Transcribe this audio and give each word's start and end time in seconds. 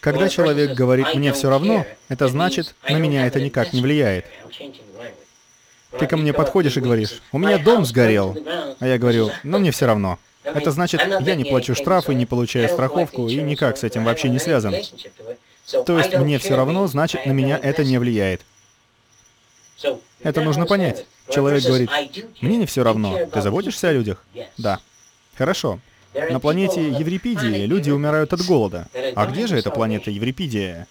Когда 0.00 0.28
человек 0.28 0.72
говорит 0.72 1.14
«мне 1.14 1.32
все 1.32 1.50
равно», 1.50 1.86
это 2.08 2.28
значит, 2.28 2.74
на 2.88 2.96
меня 2.96 3.26
это 3.26 3.40
никак 3.40 3.72
не 3.72 3.82
влияет. 3.82 4.24
Ты 5.98 6.06
ко 6.06 6.16
мне 6.16 6.32
подходишь 6.32 6.76
и 6.76 6.80
говоришь, 6.80 7.20
у 7.32 7.38
меня 7.38 7.58
дом 7.58 7.84
сгорел. 7.84 8.36
А 8.78 8.86
я 8.86 8.98
говорю, 8.98 9.30
ну 9.42 9.58
мне 9.58 9.72
все 9.72 9.86
равно. 9.86 10.18
Это 10.42 10.70
значит, 10.70 11.02
я 11.20 11.34
не 11.34 11.44
плачу 11.44 11.74
штрафы, 11.74 12.14
не 12.14 12.26
получаю 12.26 12.68
страховку 12.68 13.28
и 13.28 13.36
никак 13.36 13.76
с 13.76 13.84
этим 13.84 14.04
вообще 14.04 14.28
не 14.28 14.38
связан. 14.38 14.74
То 15.86 15.98
есть 15.98 16.16
мне 16.16 16.38
все 16.38 16.56
равно, 16.56 16.86
значит, 16.86 17.26
на 17.26 17.32
меня 17.32 17.58
это 17.62 17.84
не 17.84 17.98
влияет. 17.98 18.42
Это 20.22 20.40
нужно 20.40 20.66
понять. 20.66 21.06
Человек 21.28 21.64
говорит, 21.64 21.90
мне 22.40 22.56
не 22.56 22.66
все 22.66 22.82
равно. 22.82 23.26
Ты 23.26 23.40
заботишься 23.42 23.88
о 23.88 23.92
людях? 23.92 24.24
Да. 24.56 24.80
Хорошо. 25.36 25.78
На 26.14 26.40
планете 26.40 26.88
Еврипидии 26.88 27.66
люди 27.66 27.90
умирают 27.90 28.32
от 28.32 28.42
голода. 28.42 28.88
А 29.14 29.26
где 29.26 29.46
же 29.46 29.56
эта 29.56 29.70
планета 29.70 30.10
Еврипидия? 30.10 30.86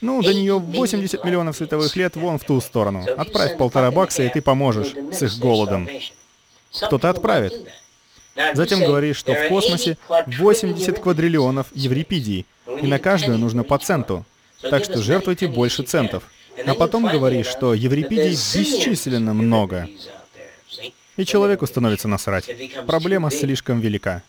Ну, 0.00 0.22
до 0.22 0.32
нее 0.32 0.58
80 0.58 1.24
миллионов 1.24 1.56
световых 1.56 1.94
лет 1.94 2.16
вон 2.16 2.38
в 2.38 2.44
ту 2.44 2.60
сторону. 2.60 3.04
Отправь 3.16 3.56
полтора 3.56 3.90
бакса, 3.90 4.22
и 4.22 4.28
ты 4.28 4.40
поможешь 4.40 4.94
с 5.12 5.22
их 5.22 5.38
голодом. 5.38 5.88
Кто-то 6.72 7.10
отправит. 7.10 7.52
Затем 8.54 8.80
говоришь, 8.80 9.16
что 9.16 9.34
в 9.34 9.48
космосе 9.48 9.98
80 10.08 10.98
квадриллионов 10.98 11.66
Еврипидий, 11.74 12.46
и 12.80 12.86
на 12.86 12.98
каждую 12.98 13.38
нужно 13.38 13.64
по 13.64 13.78
центу. 13.78 14.24
Так 14.62 14.84
что 14.84 15.02
жертвуйте 15.02 15.48
больше 15.48 15.82
центов. 15.82 16.24
А 16.66 16.74
потом 16.74 17.06
говоришь, 17.06 17.46
что 17.46 17.74
Еврипидий 17.74 18.30
бесчисленно 18.32 19.34
много. 19.34 19.88
И 21.16 21.24
человеку 21.24 21.66
становится 21.66 22.08
насрать. 22.08 22.50
Проблема 22.86 23.30
слишком 23.30 23.80
велика. 23.80 24.22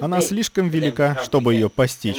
Она 0.00 0.20
слишком 0.20 0.68
велика, 0.68 1.20
чтобы 1.24 1.54
ее 1.54 1.68
постичь. 1.68 2.16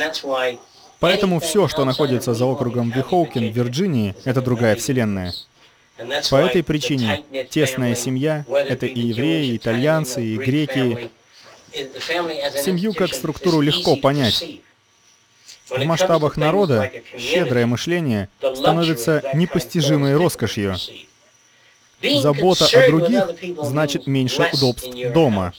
Поэтому 1.00 1.40
все, 1.40 1.68
что 1.68 1.84
находится 1.84 2.34
за 2.34 2.46
округом 2.46 2.90
Вихоукен 2.92 3.52
в 3.52 3.56
Вирджинии, 3.56 4.16
это 4.24 4.42
другая 4.42 4.76
вселенная. 4.76 5.34
По 6.30 6.38
этой 6.38 6.64
причине 6.64 7.24
тесная 7.50 7.96
семья— 7.96 8.46
это 8.50 8.86
и 8.86 9.00
евреи, 9.00 9.52
и 9.52 9.58
итальянцы, 9.58 10.24
и 10.24 10.38
греки. 10.38 11.12
Семью 11.72 12.94
как 12.94 13.14
структуру 13.14 13.62
легко 13.62 13.96
понять. 13.96 14.62
В 15.70 15.84
масштабах 15.86 16.38
народа 16.38 16.92
щедрое 17.18 17.66
мышление 17.66 18.30
становится 18.40 19.24
непостижимой 19.34 20.16
роскошью. 20.16 20.76
Забота 22.22 22.66
о 22.66 22.88
других 22.88 23.24
значит 23.62 24.08
меньше 24.08 24.50
удобств 24.54 24.90
дома. 25.14 25.54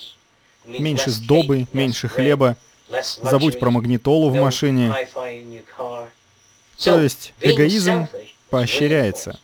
Меньше 0.67 1.11
сдобы, 1.11 1.67
меньше 1.73 2.09
хлеба. 2.09 2.57
Забудь 3.23 3.59
про 3.59 3.71
магнитолу 3.71 4.31
в 4.31 4.35
машине. 4.35 4.95
То 6.83 7.01
есть 7.01 7.33
эгоизм 7.41 8.09
поощряется. 8.51 9.39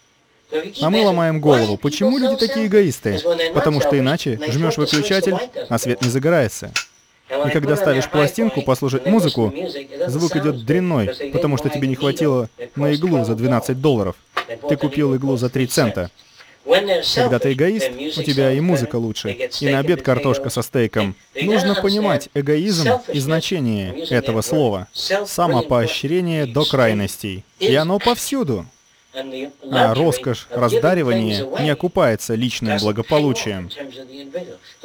А 0.81 0.91
мы 0.91 1.05
ломаем 1.05 1.41
голову. 1.41 1.77
Почему 1.77 2.19
люди 2.19 2.37
такие 2.37 2.67
эгоисты? 2.67 3.21
Потому 3.55 3.81
что 3.81 3.99
иначе 3.99 4.39
жмешь 4.49 4.77
выключатель, 4.77 5.37
а 5.69 5.79
свет 5.79 6.03
не 6.03 6.11
загорается. 6.11 6.73
И 7.47 7.51
когда 7.51 7.77
ставишь 7.77 8.09
пластинку 8.09 8.63
послушать 8.63 9.07
музыку, 9.07 9.55
звук 10.09 10.35
идет 10.37 10.65
дрянной, 10.65 11.31
потому 11.33 11.57
что 11.57 11.69
тебе 11.69 11.87
не 11.87 11.95
хватило 11.95 12.49
на 12.75 12.93
иглу 12.93 13.25
за 13.25 13.37
12 13.37 13.81
долларов. 13.81 14.17
Ты 14.69 14.77
купил 14.77 15.15
иглу 15.15 15.37
за 15.37 15.49
3 15.49 15.67
цента. 15.69 16.11
Когда 16.65 17.39
ты 17.39 17.53
эгоист, 17.53 17.91
у 18.19 18.23
тебя 18.23 18.53
и 18.53 18.61
музыка 18.61 18.97
лучше, 18.97 19.31
и 19.61 19.69
на 19.69 19.79
обед 19.79 20.03
картошка 20.03 20.51
со 20.51 20.63
стейком. 20.63 21.15
Нужно 21.41 21.75
понимать 21.75 22.29
эгоизм 22.35 22.89
и 23.09 23.19
значение 23.19 24.05
этого 24.11 24.43
слова. 24.43 24.89
Самопоощрение 24.93 26.47
до 26.47 26.65
крайностей. 26.65 27.45
И 27.59 27.75
оно 27.75 27.99
повсюду. 27.99 28.67
А 29.13 29.95
роскошь, 29.95 30.47
раздаривание 30.51 31.45
не 31.61 31.71
окупается 31.71 32.35
личным 32.35 32.79
благополучием. 32.79 33.71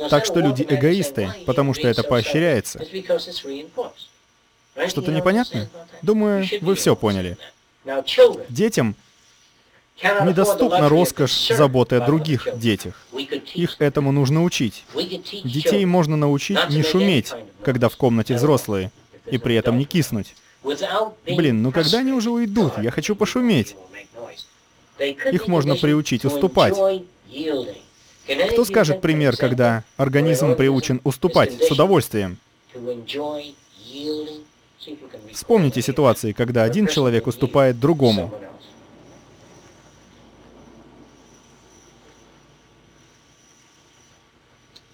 Так 0.09 0.25
что 0.25 0.39
люди 0.39 0.65
эгоисты, 0.67 1.29
потому 1.45 1.73
что 1.73 1.87
это 1.87 2.03
поощряется. 2.03 2.79
Что-то 4.87 5.11
непонятно? 5.11 5.69
Думаю, 6.01 6.47
вы 6.61 6.75
все 6.75 6.95
поняли. 6.95 7.37
Детям 8.49 8.95
недоступна 10.01 10.89
роскошь 10.89 11.47
заботы 11.49 11.95
о 11.97 12.05
других 12.05 12.47
детях. 12.55 12.95
Их 13.53 13.75
этому 13.79 14.11
нужно 14.11 14.43
учить. 14.43 14.83
Детей 15.43 15.85
можно 15.85 16.17
научить 16.17 16.59
не 16.69 16.83
шуметь, 16.83 17.33
когда 17.63 17.89
в 17.89 17.97
комнате 17.97 18.35
взрослые, 18.35 18.91
и 19.29 19.37
при 19.37 19.55
этом 19.55 19.77
не 19.77 19.85
киснуть. 19.85 20.35
Блин, 21.25 21.61
ну 21.61 21.71
когда 21.71 21.99
они 21.99 22.11
уже 22.11 22.29
уйдут? 22.29 22.73
Я 22.81 22.91
хочу 22.91 23.15
пошуметь. 23.15 23.75
Их 24.99 25.47
можно 25.47 25.75
приучить 25.75 26.25
уступать. 26.25 26.75
Кто 28.51 28.65
скажет 28.65 29.01
пример, 29.01 29.37
когда 29.37 29.83
организм 29.97 30.55
приучен 30.55 30.99
уступать 31.03 31.53
с 31.61 31.71
удовольствием? 31.71 32.37
Вспомните 35.31 35.81
ситуации, 35.81 36.31
когда 36.31 36.63
один 36.63 36.87
человек 36.87 37.27
уступает 37.27 37.79
другому. 37.79 38.33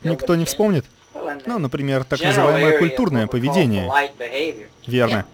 Никто 0.04 0.36
не 0.36 0.46
вспомнит? 0.46 0.86
Ну, 1.46 1.60
например, 1.60 2.04
так 2.04 2.22
называемое 2.22 2.80
культурное 2.80 3.28
поведение. 3.28 3.92
Верно. 4.88 5.26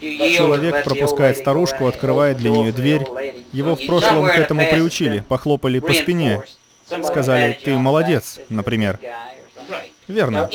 Человек 0.00 0.84
пропускает 0.84 1.38
старушку, 1.38 1.86
открывает 1.86 2.38
для 2.38 2.50
нее 2.50 2.72
дверь. 2.72 3.04
Его 3.52 3.76
в 3.76 3.86
прошлом 3.86 4.26
к 4.26 4.36
этому 4.36 4.68
приучили, 4.68 5.20
похлопали 5.20 5.78
по 5.78 5.92
спине. 5.92 6.42
Сказали, 6.86 7.58
ты 7.62 7.76
молодец, 7.76 8.38
например. 8.48 8.98
Верно. 10.08 10.48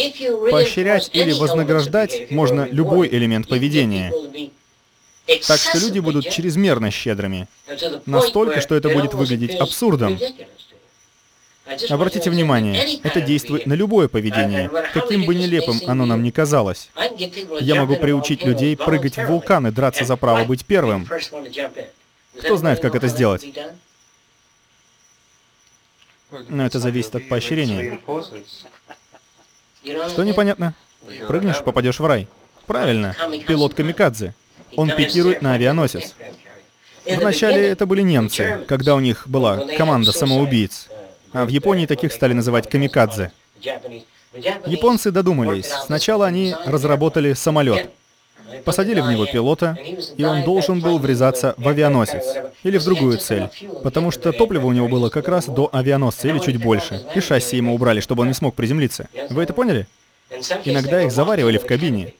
Поощрять 0.50 1.10
или 1.14 1.34
вознаграждать 1.34 2.32
можно 2.32 2.68
любой 2.72 3.10
элемент 3.10 3.48
поведения. 3.48 4.14
Так 5.48 5.60
что 5.60 5.78
люди 5.78 6.00
будут 6.00 6.30
чрезмерно 6.30 6.92
щедрыми. 6.92 7.48
Настолько, 8.06 8.62
что 8.62 8.76
это 8.76 8.90
будет 8.90 9.14
выглядеть 9.14 9.56
абсурдом. 9.56 10.18
Обратите 11.90 12.30
внимание, 12.30 12.98
это 13.04 13.22
действует 13.22 13.66
на 13.66 13.74
любое 13.74 14.08
поведение, 14.08 14.70
каким 14.94 15.26
бы 15.26 15.36
нелепым 15.36 15.80
оно 15.88 16.06
нам 16.06 16.24
ни 16.24 16.32
казалось. 16.32 16.90
Я 17.60 17.76
могу 17.76 17.96
приучить 17.96 18.44
людей 18.44 18.76
прыгать 18.76 19.18
в 19.18 19.26
вулканы, 19.26 19.72
драться 19.72 20.04
за 20.04 20.18
право 20.18 20.44
быть 20.44 20.66
первым. 20.66 21.08
Кто 22.40 22.58
знает, 22.58 22.80
как 22.80 22.96
это 22.96 23.08
сделать? 23.08 23.46
Но 26.48 26.66
это 26.66 26.80
зависит 26.80 27.16
от 27.16 27.28
поощрения. 27.30 28.00
Что 29.84 30.24
непонятно? 30.24 30.74
Прыгнешь, 31.28 31.64
попадешь 31.64 32.00
в 32.00 32.06
рай. 32.06 32.28
Правильно, 32.66 33.16
пилот 33.48 33.74
Камикадзе. 33.74 34.34
Он 34.76 34.90
пикирует 34.90 35.42
на 35.42 35.54
авианосец. 35.54 36.16
Вначале 37.06 37.68
это 37.68 37.86
были 37.86 38.02
немцы, 38.02 38.64
когда 38.68 38.96
у 38.96 39.00
них 39.00 39.28
была 39.28 39.68
команда 39.78 40.12
самоубийц. 40.12 40.88
А 41.34 41.46
в 41.46 41.50
Японии 41.50 41.86
таких 41.86 42.12
стали 42.12 42.34
называть 42.34 42.70
камикадзе. 42.70 43.32
Японцы 44.66 45.12
додумались. 45.12 45.70
Сначала 45.86 46.26
они 46.26 46.56
разработали 46.66 47.34
самолет. 47.34 47.90
Посадили 48.66 49.00
в 49.00 49.10
него 49.10 49.26
пилота, 49.26 49.78
и 50.18 50.24
он 50.26 50.44
должен 50.44 50.82
был 50.82 51.00
врезаться 51.00 51.54
в 51.58 51.68
авианосец 51.68 52.52
или 52.64 52.78
в 52.78 52.84
другую 52.84 53.18
цель, 53.18 53.48
потому 53.82 54.12
что 54.12 54.34
топливо 54.34 54.68
у 54.68 54.74
него 54.74 54.90
было 54.90 55.10
как 55.10 55.30
раз 55.30 55.46
до 55.46 55.70
авианосца 55.72 56.28
или 56.28 56.40
чуть 56.40 56.62
больше, 56.62 57.02
и 57.16 57.22
шасси 57.22 57.58
ему 57.58 57.74
убрали, 57.74 58.02
чтобы 58.02 58.22
он 58.22 58.28
не 58.28 58.34
смог 58.34 58.56
приземлиться. 58.56 59.08
Вы 59.30 59.44
это 59.44 59.54
поняли? 59.54 59.88
Иногда 60.66 61.02
их 61.02 61.12
заваривали 61.12 61.58
в 61.58 61.66
кабине. 61.66 62.14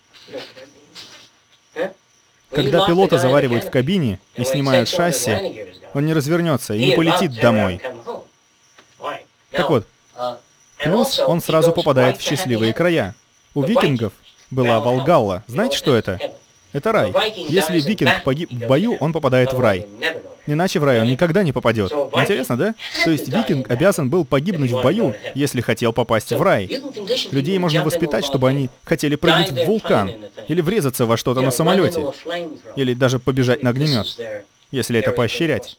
Когда 2.50 2.86
пилота 2.86 3.18
заваривают 3.18 3.66
в 3.66 3.70
кабине 3.70 4.20
и 4.36 4.44
снимают 4.44 4.90
шасси, 4.90 5.66
он 5.94 6.06
не 6.06 6.14
развернется 6.14 6.74
и 6.74 6.86
не 6.86 6.96
полетит 6.96 7.40
домой. 7.42 7.82
Так 9.52 9.70
вот, 9.70 9.86
плюс 10.78 11.20
он 11.20 11.42
сразу 11.42 11.72
попадает 11.72 12.18
в 12.18 12.22
счастливые 12.22 12.74
края. 12.74 13.16
У 13.54 13.64
викингов 13.64 14.14
была 14.50 14.80
Волгалла. 14.80 15.44
Знаете, 15.48 15.78
что 15.78 15.96
это? 15.96 16.20
Это 16.74 16.92
рай. 16.92 17.14
Если 17.50 17.80
викинг 17.82 18.24
погиб 18.24 18.52
в 18.52 18.68
бою, 18.68 18.96
он 19.00 19.12
попадает 19.12 19.54
в 19.54 19.60
рай. 19.60 19.88
Иначе 20.48 20.80
в 20.80 20.84
рай 20.84 21.02
он 21.02 21.08
никогда 21.08 21.44
не 21.44 21.52
попадет. 21.52 21.92
Интересно, 21.92 22.58
да? 22.58 22.76
То 23.04 23.12
есть 23.12 23.28
викинг 23.28 23.70
обязан 23.70 24.10
был 24.10 24.26
погибнуть 24.26 24.72
в 24.72 24.82
бою, 24.82 25.14
если 25.36 25.62
хотел 25.62 25.94
попасть 25.94 26.32
в 26.32 26.42
рай. 26.42 26.82
Людей 27.32 27.60
можно 27.60 27.84
воспитать, 27.84 28.26
чтобы 28.26 28.50
они 28.50 28.70
хотели 28.84 29.16
прыгнуть 29.16 29.52
в 29.52 29.66
вулкан, 29.66 30.12
или 30.48 30.62
врезаться 30.62 31.06
во 31.06 31.18
что-то 31.18 31.42
на 31.42 31.52
самолете, 31.52 32.06
или 32.76 32.94
даже 32.94 33.20
побежать 33.20 33.64
на 33.64 33.70
огнемет, 33.72 34.08
если 34.72 35.00
это 35.00 35.12
поощрять. 35.12 35.78